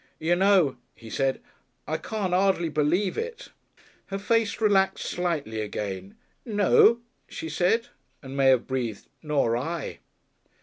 [0.17, 1.41] "You know," he said,
[1.87, 3.49] "I can't 'ardly believe it."
[4.07, 6.15] Her face relaxed slightly again.
[6.43, 7.89] "No?" she said,
[8.23, 9.99] and may have breathed, "Nor I."